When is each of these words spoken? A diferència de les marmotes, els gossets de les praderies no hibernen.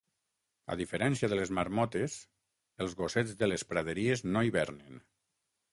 A 0.75 0.77
diferència 0.79 1.29
de 1.33 1.37
les 1.39 1.51
marmotes, 1.57 2.15
els 2.85 2.99
gossets 3.03 3.39
de 3.45 3.53
les 3.53 3.69
praderies 3.75 4.27
no 4.33 4.49
hibernen. 4.51 5.03